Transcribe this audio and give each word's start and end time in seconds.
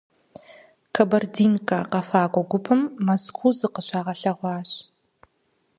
«Кабардинкэ» 0.95 1.79
къэфакӏуэ 1.91 2.43
гупым 2.49 2.81
Мэзкуу 3.05 3.51
зыкъыщагъэлъэгъуащ. 3.57 4.71